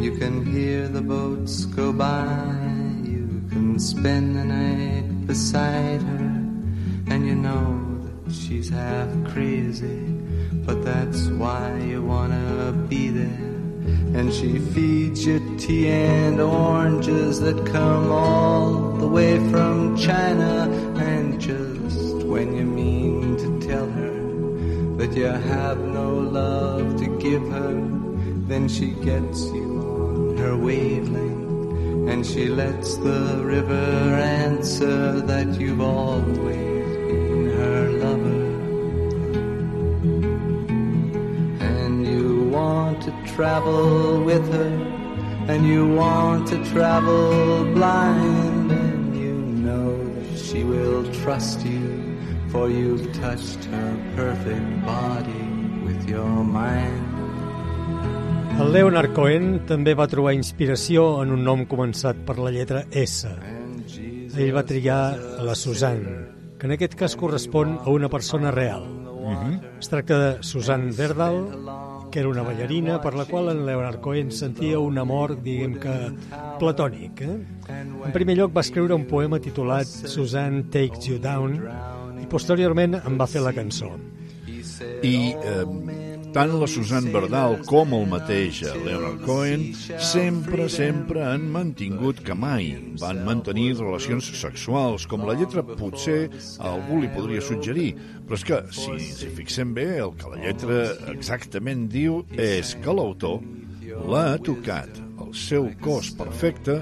[0.03, 2.27] You can hear the boats go by.
[3.01, 6.33] You can spend the night beside her.
[7.11, 7.65] And you know
[8.25, 10.03] that she's half crazy.
[10.65, 13.53] But that's why you wanna be there.
[14.17, 20.67] And she feeds you tea and oranges that come all the way from China.
[20.97, 22.65] And just when you
[24.97, 27.73] that you have no love to give her,
[28.47, 31.45] then she gets you on her wavelength.
[32.09, 38.43] And she lets the river answer that you've always been her lover.
[41.59, 44.71] And you want to travel with her,
[45.47, 52.06] and you want to travel blind, and you know that she will trust you,
[52.57, 55.45] for you've touched her perfect body
[55.85, 57.05] with your mind.
[58.57, 63.29] El Leonard Cohen també va trobar inspiració en un nom començat per la lletra S.
[64.37, 65.01] Ell va triar
[65.45, 66.15] la Suzanne,
[66.57, 68.87] que en aquest cas correspon a una persona real.
[69.77, 71.43] Es tracta de Susan Verdal,
[72.09, 75.95] que era una ballarina per la qual en Leonard Cohen sentia un amor, diguem que,
[76.57, 77.21] platònic.
[77.21, 77.37] Eh?
[77.77, 81.61] En primer lloc va escriure un poema titulat Susan Takes You Down
[82.27, 83.93] i posteriorment en va fer la cançó.
[85.05, 85.63] I eh,
[86.35, 92.73] tant la Susan Berdal com el mateix Leonard Cohen sempre, sempre han mantingut que mai
[93.01, 96.27] van mantenir relacions sexuals, com la lletra potser
[96.59, 97.93] a algú li podria suggerir.
[98.27, 100.81] Però és que, si ens hi fixem bé, el que la lletra
[101.13, 103.39] exactament diu és que l'autor
[104.11, 106.81] l'ha tocat el seu cos perfecte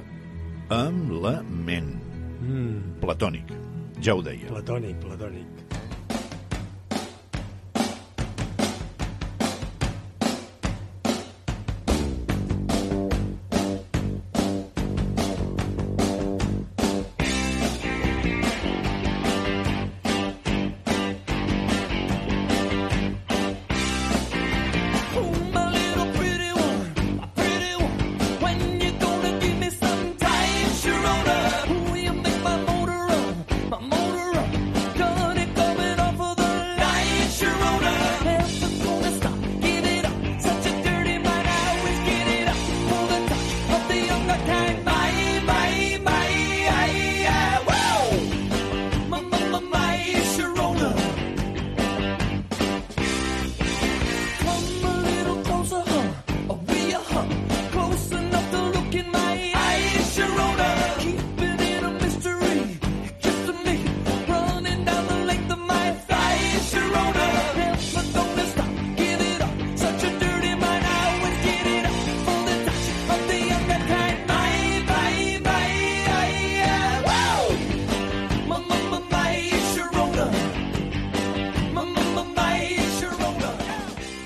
[0.73, 1.93] amb la ment.
[2.41, 2.99] Mm.
[3.05, 3.53] Platònic,
[4.05, 4.49] ja ho deia.
[4.51, 5.54] Platònic, platònic.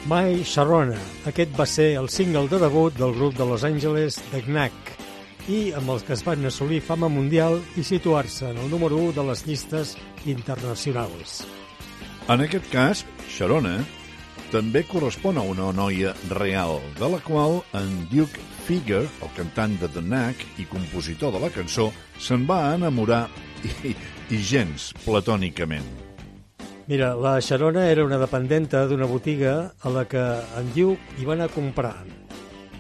[0.10, 0.98] My Sharona.
[1.30, 4.96] Aquest va ser el single de debut del grup de Los Angeles The Knack
[5.54, 9.14] i amb els que es van assolir fama mundial i situar-se en el número 1
[9.20, 9.94] de les llistes
[10.26, 11.44] internacionals.
[12.26, 13.76] En aquest cas, Sharona
[14.50, 19.94] també correspon a una noia real, de la qual en Duke Figure, el cantant de
[19.94, 23.28] The Knack i compositor de la cançó, se'n va enamorar
[23.62, 26.09] i, i gens platònicament.
[26.90, 30.24] Mira, la Sharona era una dependenta d'una botiga a la que
[30.58, 31.92] en Duke hi va anar a comprar.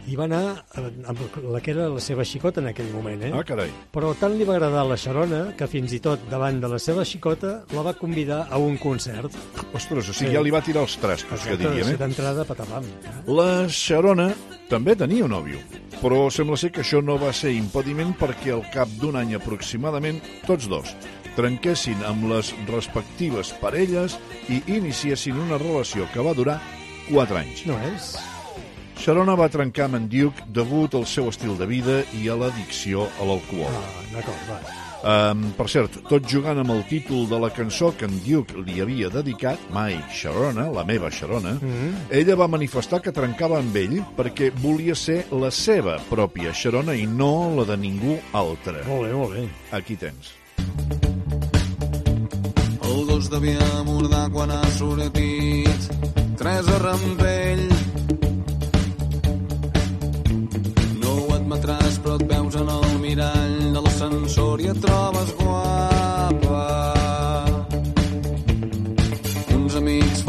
[0.10, 0.64] Hi va anar
[1.12, 3.30] amb la que era la seva xicota en aquell moment, eh?
[3.30, 3.70] Ah, carai.
[3.94, 7.06] Però tant li va agradar la Sharona que fins i tot davant de la seva
[7.06, 9.38] xicota la va convidar a un concert.
[9.78, 12.02] Ostres, o sigui, ja li va tirar els trastos, que Exacte, diríem, sí, eh?
[12.02, 12.90] d'entrada, patapam.
[13.30, 14.32] La Sharona
[14.74, 15.62] també tenia un nòvio,
[16.02, 20.18] però sembla ser que això no va ser impediment perquè al cap d'un any aproximadament
[20.50, 20.98] tots dos
[21.40, 24.18] trenquessin amb les respectives parelles
[24.52, 26.60] i iniciessin una relació que va durar
[27.08, 27.64] 4 anys.
[27.70, 28.12] No és?
[29.00, 33.08] Sharona va trencar amb en Duke degut al seu estil de vida i a l'addicció
[33.08, 33.72] a l'alcohol.
[33.72, 34.60] Ah, d'acord, va.
[35.00, 38.82] Um, per cert, tot jugant amb el títol de la cançó que en Duke li
[38.84, 41.70] havia dedicat, My Sharona, la meva Sharona, mm.
[41.70, 41.94] -hmm.
[42.20, 47.08] ella va manifestar que trencava amb ell perquè volia ser la seva pròpia Sharona i
[47.08, 48.84] no la de ningú altre.
[48.84, 49.48] Molt bé, molt bé.
[49.72, 50.36] Aquí tens.
[52.90, 55.90] El gos devia mordar quan ha sortit
[56.42, 57.66] tres a rampell.
[61.02, 65.80] No ho admetràs, però et veus en el mirall de l'ascensor i et trobes guapa.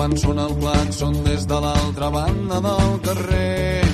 [0.00, 3.89] fan sonar el claxon des de l'altra banda del carrer.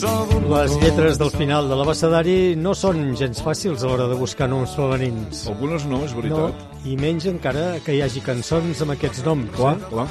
[0.00, 4.72] Les lletres del final de l'abecedari no són gens fàcils a l'hora de buscar noms
[4.78, 5.42] femenins.
[5.52, 6.56] Algunes no, és veritat.
[6.56, 9.50] No, I menys encara que hi hagi cançons amb aquests noms.
[9.58, 9.90] Clar, eh?
[9.90, 10.06] clar.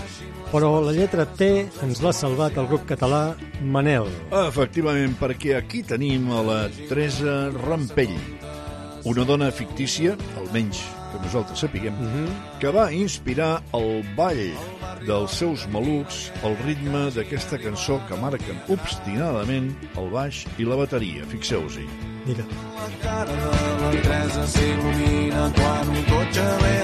[0.51, 1.49] Però la lletra T
[1.85, 3.23] ens l'ha salvat el grup català
[3.65, 4.05] Manel.
[4.45, 8.13] Efectivament, perquè aquí tenim a la Teresa Rampell,
[9.09, 11.95] una dona fictícia, almenys que nosaltres sapiguem,
[12.61, 14.43] que va inspirar el ball
[15.05, 21.27] dels seus malucs al ritme d'aquesta cançó que marquen obstinadament el baix i la bateria.
[21.31, 21.87] Fixeu-s'hi.
[22.27, 22.45] Mira.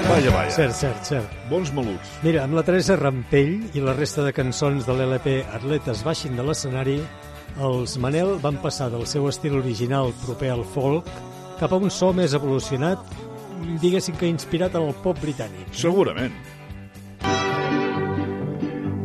[0.06, 0.50] Vaja, vaja.
[0.50, 1.36] Cert, cert, cert.
[1.50, 2.16] Bons malucs.
[2.24, 6.46] Mira, amb la Teresa Rampell i la resta de cançons de l'LP Atletes baixin de
[6.46, 6.98] l'escenari,
[7.62, 11.08] els Manel van passar del seu estil original proper al folk
[11.60, 13.00] cap a un so més evolucionat,
[13.80, 15.72] diguéssim que inspirat en el pop britànic.
[15.72, 16.32] Segurament.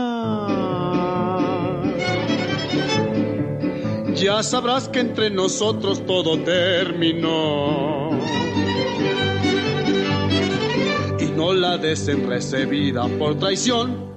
[4.15, 8.11] ya sabrás que entre nosotros todo terminó.
[11.19, 14.08] Y no la des en recibida por traición.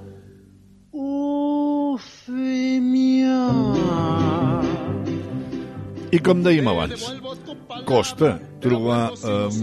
[6.13, 7.01] I com dèiem abans,
[7.89, 9.61] costa trobar eh,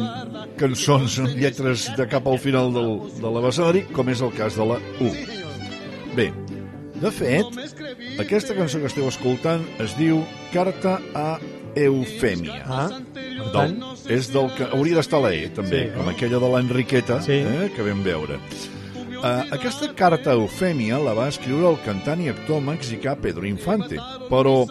[0.58, 4.66] cançons amb lletres de cap al final del, de l'abecedari, com és el cas de
[4.66, 5.12] la U.
[6.16, 6.26] Bé,
[7.00, 7.60] de fet,
[8.20, 11.38] aquesta cançó que esteu escoltant es diu Carta a
[11.78, 12.64] Eufèmia.
[12.66, 12.88] Ah.
[13.54, 13.76] Del,
[14.10, 15.94] és del que hauria d'estar la E, també, Sí.
[15.94, 17.38] com aquella de l'Enriqueta, Sí.
[17.46, 18.40] eh, que vam veure.
[19.20, 23.98] Uh, aquesta carta a Eufèmia la va escriure el cantant i actor mexicà Pedro Infante,
[24.30, 24.64] però,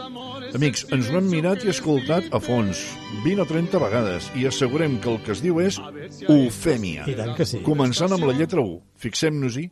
[0.55, 2.81] amics, ens ho hem mirat i escoltat a fons
[3.25, 5.79] 20 o 30 vegades i assegurem que el que es diu és
[6.27, 7.07] Eufèmia.
[7.09, 7.61] I tant que sí.
[7.65, 8.79] Començant amb la lletra U.
[8.99, 9.69] Fixem-nos-hi.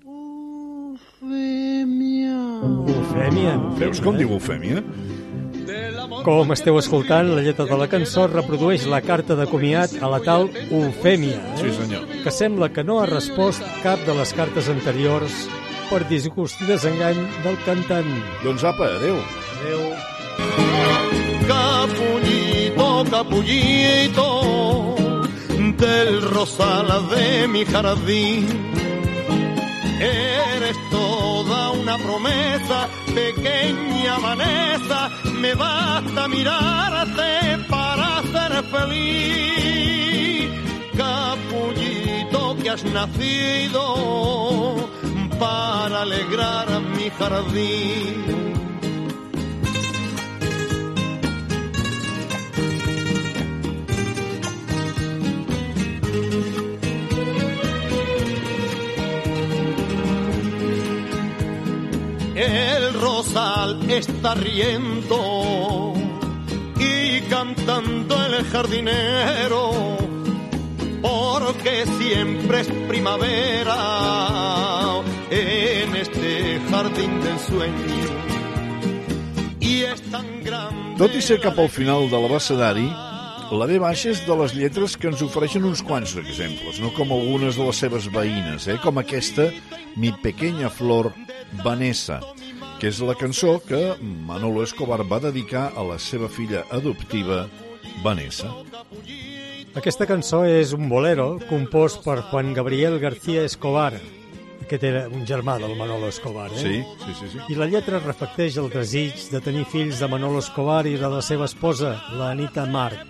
[2.87, 3.53] Eufèmia.
[3.77, 4.83] Veus com diu Eufèmia?
[6.23, 10.19] Com esteu escoltant, la lletra de la cançó reprodueix la carta de comiat a la
[10.23, 11.61] tal Eufèmia, eh?
[11.61, 12.07] Sí, senyor.
[12.23, 15.47] que sembla que no ha respost cap de les cartes anteriors
[15.89, 18.11] per disgust i desengany del cantant.
[18.43, 19.21] Doncs apa, adeu.
[19.61, 20.16] Adeu.
[21.47, 24.95] Capullito, capullito
[25.77, 28.47] del rosal de mi jardín.
[29.99, 40.49] Eres toda una promesa, pequeña Vanessa, me basta mirarte para ser feliz.
[40.95, 44.75] Capullito que has nacido
[45.39, 48.56] para alegrar mi jardín.
[62.37, 65.93] El rosal está riendo
[66.79, 69.97] y cantando el jardinero,
[71.01, 73.73] porque siempre es primavera
[75.31, 77.73] en este jardín del sueño.
[79.59, 80.95] Y es tan grande.
[80.97, 82.85] Tot i ser cap al final de l'abecedari,
[83.51, 87.13] la B baixa és de les lletres que ens ofereixen uns quants exemples, no com
[87.15, 88.75] algunes de les seves veïnes, eh?
[88.83, 89.47] com aquesta
[89.95, 91.13] Mi pequeña flor
[91.63, 92.19] Vanessa,
[92.81, 97.47] que és la cançó que Manolo Escobar va dedicar a la seva filla adoptiva,
[98.03, 98.51] Vanessa.
[99.79, 103.95] Aquesta cançó és un bolero compost per Juan Gabriel García Escobar,
[104.67, 106.59] aquest era un germà del Manolo Escobar, eh?
[106.59, 107.29] Sí, sí, sí.
[107.31, 107.39] sí.
[107.53, 111.21] I la lletra reflecteix el desig de tenir fills de Manolo Escobar i de la
[111.23, 113.05] seva esposa, la Anita Marc,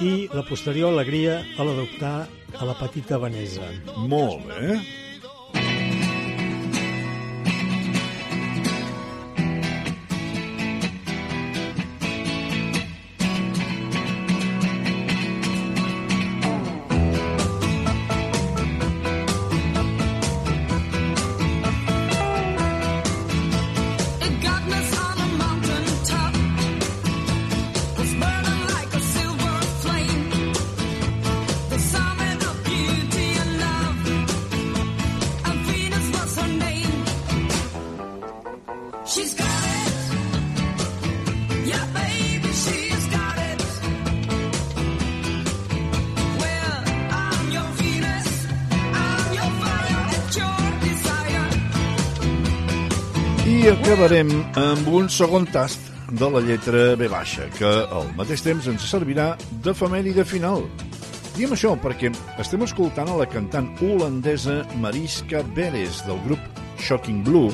[0.00, 2.26] i la posterior alegria a l'adoptar
[2.58, 3.68] a la petita Vanessa.
[3.96, 5.05] Molt bé.
[55.16, 55.80] Segon tast
[56.12, 59.30] de la lletra B baixa, que al mateix temps ens servirà
[59.64, 60.66] d'efemèride final.
[61.38, 62.10] Diem això perquè
[62.42, 67.48] estem escoltant a la cantant holandesa Mariska Beres del grup Shocking Blue,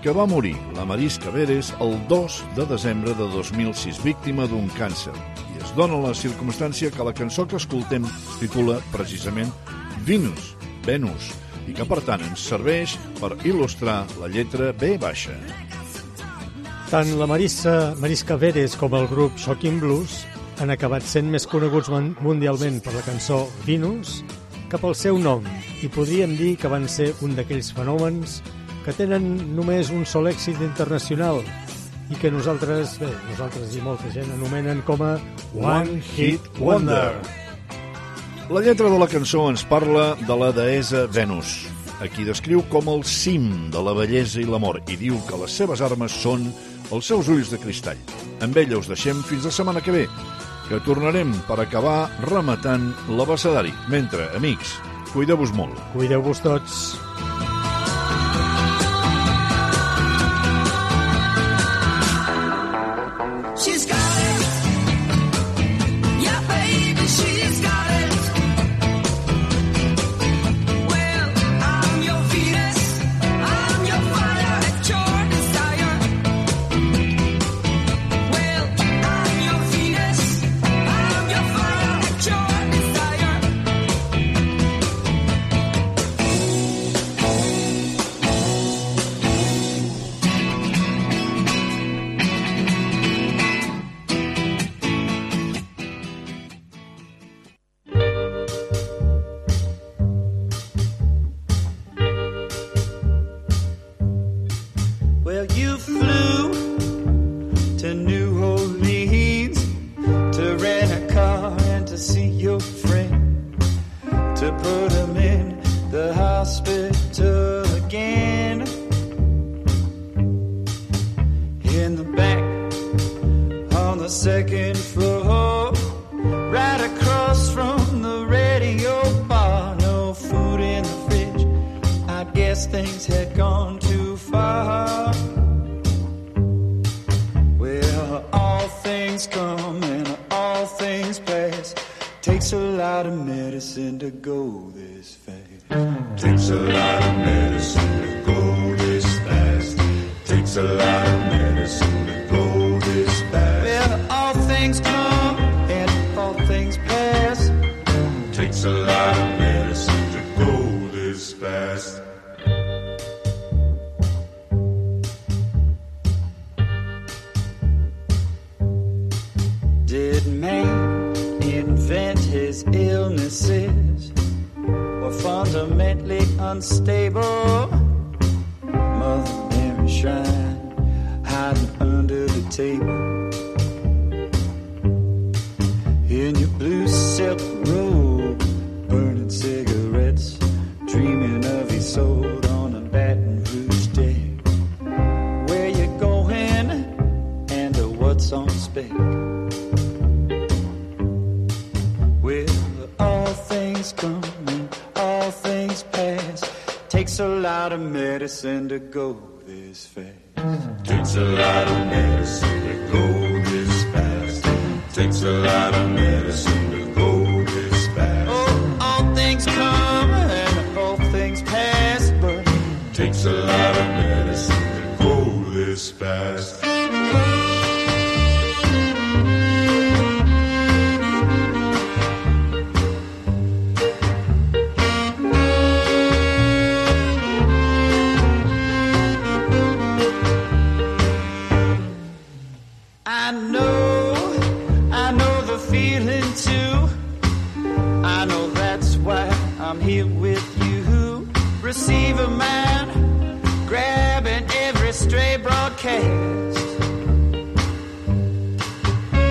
[0.00, 5.12] que va morir, la Mariska Beres, el 2 de desembre de 2006, víctima d'un càncer.
[5.52, 9.52] I es dona la circumstància que la cançó que escoltem es titula precisament
[10.08, 10.54] Venus,
[10.88, 11.28] Venus,
[11.68, 15.36] i que per tant ens serveix per il·lustrar la lletra B baixa.
[16.90, 20.24] Tant la Marissa, Mariska Veres com el grup Shocking Blues
[20.60, 24.20] han acabat sent més coneguts mun- mundialment per la cançó Venus
[24.70, 25.46] que pel seu nom
[25.82, 28.40] i podríem dir que van ser un d'aquells fenòmens
[28.84, 31.40] que tenen només un sol èxit internacional
[32.10, 35.12] i que nosaltres, bé, nosaltres i molta gent anomenen com a
[35.54, 37.12] One Hit Wonder.
[38.50, 41.68] La lletra de la cançó ens parla de la deessa Venus,
[42.02, 45.54] a qui descriu com el cim de la bellesa i l'amor i diu que les
[45.54, 46.48] seves armes són
[46.90, 48.00] els seus ulls de cristall.
[48.44, 50.06] Amb ella us deixem fins la setmana que ve,
[50.68, 53.74] que tornarem per acabar rematant l'abecedari.
[53.92, 54.78] Mentre, amics,
[55.14, 55.78] cuideu-vos molt.
[55.94, 56.82] Cuideu-vos tots.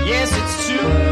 [0.10, 1.09] Yes, it's true,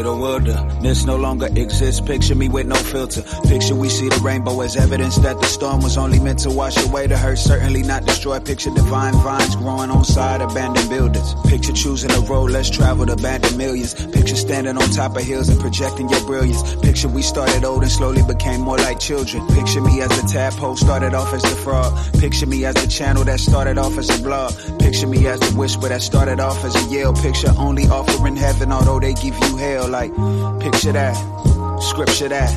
[0.00, 0.39] Hit her with
[0.90, 2.00] wilderness no longer exists.
[2.00, 3.22] Picture me with no filter.
[3.48, 6.76] Picture we see the rainbow as evidence that the storm was only meant to wash
[6.84, 8.40] away the hurt, certainly not destroy.
[8.40, 11.34] Picture divine vines growing on side abandoned buildings.
[11.48, 13.94] Picture choosing a road less traveled, abandoned millions.
[13.94, 16.62] Picture standing on top of hills and projecting your brilliance.
[16.82, 19.46] Picture we started old and slowly became more like children.
[19.48, 21.92] Picture me as the tadpole started off as the frog.
[22.18, 24.52] Picture me as the channel that started off as a blog.
[24.80, 27.12] Picture me as the whisper that started off as a yell.
[27.14, 29.88] Picture only offering heaven, although they give you hell.
[29.88, 30.10] Like,
[30.60, 31.14] picture that,
[31.80, 32.50] scripture that.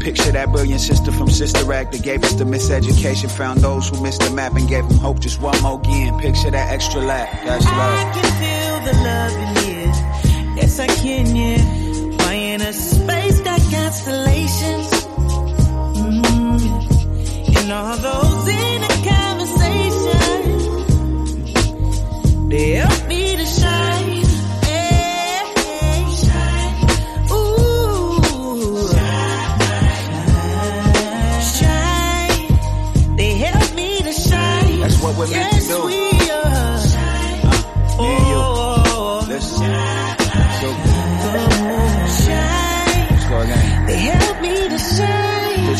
[0.00, 3.30] Picture that brilliant sister from Sister Act that gave us the miseducation.
[3.30, 6.18] Found those who missed the map and gave them hope just one more again.
[6.20, 7.28] Picture that extra lap.
[7.44, 8.14] That's I love.
[8.14, 9.92] can feel the love in here.
[10.56, 12.16] Yes, I can, yeah.
[12.24, 14.90] Why in a space got constellations?
[15.96, 17.56] Mm.
[17.56, 18.55] And all those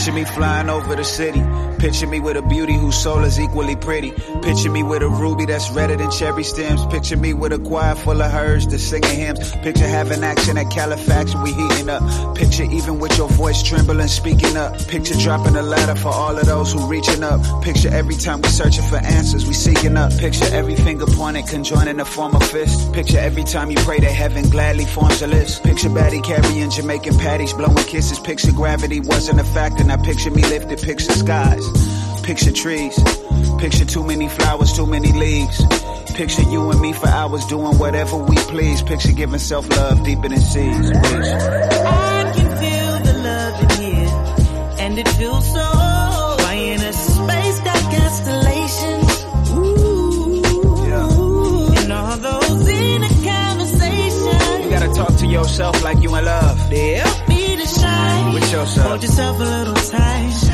[0.06, 1.65] Picture me flying over the city.
[1.86, 4.10] Picture me with a beauty whose soul is equally pretty.
[4.42, 6.84] Picture me with a ruby that's redder than cherry stems.
[6.86, 9.52] Picture me with a choir full of hers that's singing hymns.
[9.62, 12.02] Picture having action at Califax we heating up.
[12.34, 14.76] Picture even with your voice trembling, speaking up.
[14.88, 17.40] Picture dropping a ladder for all of those who reaching up.
[17.62, 20.10] Picture every time we searching for answers, we seeking up.
[20.18, 22.92] Picture every finger pointed, conjoining the form of fist.
[22.94, 25.62] Picture every time you pray that heaven gladly forms a list.
[25.62, 28.18] Picture Batty carrying Jamaican patties, blowing kisses.
[28.18, 29.84] Picture gravity wasn't a factor.
[29.84, 31.75] Now picture me lifted, picture skies.
[32.26, 32.98] Picture trees.
[33.60, 35.64] Picture too many flowers, too many leaves.
[36.12, 38.82] Picture you and me for hours doing whatever we please.
[38.82, 40.90] Picture giving self love deeper than seas.
[40.90, 41.32] Please.
[41.32, 44.08] I can feel the love in here,
[44.80, 45.70] and it feels so.
[46.42, 49.24] Why in a space got constellations?
[49.54, 50.42] Ooh,
[51.78, 54.62] and all those in a conversation.
[54.64, 56.70] You gotta talk to yourself like you in love.
[56.70, 58.34] They help me to shine.
[58.34, 58.88] With yourself.
[58.88, 60.45] Hold yourself a little tight.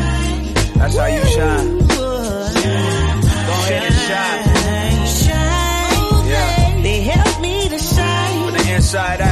[0.83, 1.79] That's how you shine.
[1.87, 1.95] Go
[3.63, 4.43] ahead and shine.
[5.23, 6.27] Shine.
[6.29, 6.83] Yeah.
[6.83, 8.45] They help me to shine.
[8.47, 9.32] From the inside out.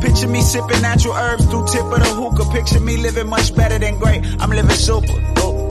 [0.00, 2.50] Picture me sipping natural herbs through tip of the hookah.
[2.52, 4.22] Picture me living much better than great.
[4.38, 5.12] I'm living super.
[5.40, 5.68] Ooh.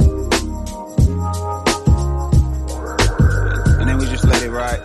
[3.80, 4.80] And then we just let it ride,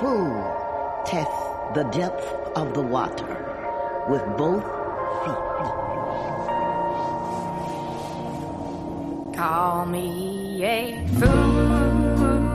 [0.00, 0.44] Who
[1.04, 1.34] tests
[1.74, 2.24] the depth
[2.56, 4.62] of the water with both
[5.24, 5.42] feet?
[9.34, 12.47] Call me a fool.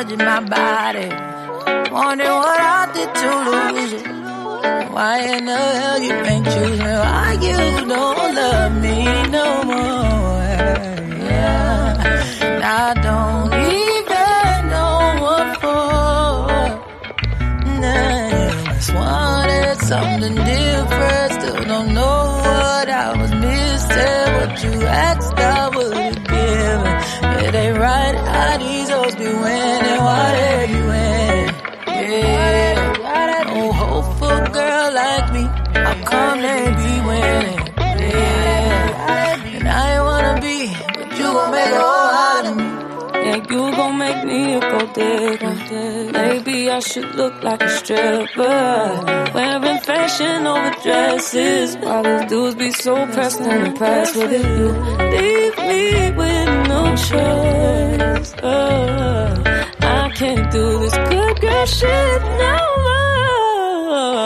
[0.00, 1.08] Judging my body.
[1.92, 4.02] Wondering what I did to lose you.
[4.94, 6.94] Why in the hell you ain't choose me?
[7.04, 10.48] Why you don't love me no more?
[11.28, 11.90] Yeah.
[12.64, 16.46] I don't even know what for.
[17.80, 21.32] Nah, just wanted something different.
[21.34, 24.26] Still don't know what I was missing.
[24.36, 27.00] What you asked, I have given.
[27.44, 28.89] It ain't right how these
[29.20, 30.00] hoes be winning.
[30.00, 31.54] Why they be winning?
[31.86, 33.44] Yeah.
[33.46, 35.42] No hope for a girl like me.
[35.74, 37.60] How come they be winning?
[37.78, 39.56] Yeah.
[39.56, 40.58] And I ain't wanna be,
[40.94, 42.64] but you gon' make a whole out of me.
[43.26, 46.12] Yeah, you gon' make me a gold digger.
[46.12, 49.30] Maybe I should look like a stripper.
[49.34, 51.76] Wearing fashion over dresses.
[51.76, 54.46] Why these dudes be so pressed and impressed with it?
[54.58, 54.68] You
[55.14, 56.39] leave me with
[57.08, 58.30] choice.
[58.42, 59.42] Uh,
[59.80, 62.56] I can't do this good girl shit no
[62.86, 64.20] more.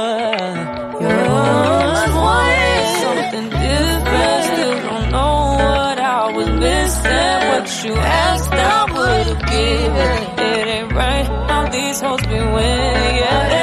[1.01, 4.43] You always wanted something different.
[4.51, 7.39] Still don't know what I was missing.
[7.51, 10.19] What you asked, I would've given.
[10.51, 13.17] It ain't right how these hoes be winning.
[13.23, 13.54] Yeah,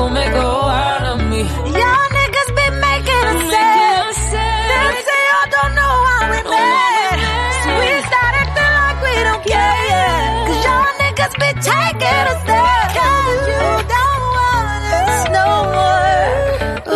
[0.00, 1.40] gon' make a hoe out of me.
[1.78, 4.60] Y'all niggas be making us sad.
[4.70, 7.18] They say y'all don't know how we oh, mad.
[7.62, 10.46] So we start acting like we don't care, yeah.
[10.48, 12.86] Cause y'all niggas be taking us there.
[12.98, 16.18] Cause you don't want us no more.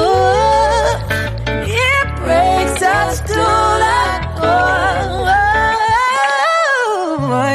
[0.00, 0.88] Ooh,
[1.84, 3.44] it breaks us to
[3.84, 4.00] the
[4.38, 5.42] core.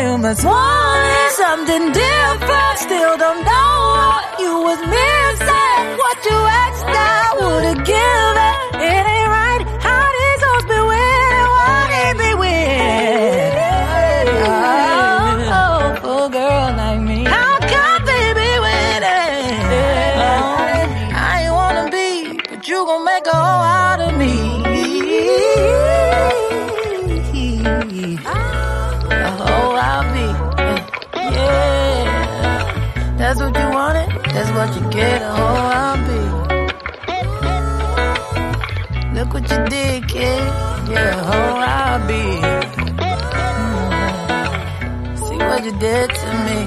[0.05, 2.75] You must want something different.
[2.85, 3.68] Still don't know
[33.19, 34.09] That's what you wanted.
[34.33, 35.21] That's what you get.
[35.21, 36.21] A hoe I'll be.
[39.19, 40.43] Look what you did, kid.
[40.89, 42.23] Yeah, a hoe I'll be.
[43.59, 45.17] Mm.
[45.27, 46.59] See what you did to me.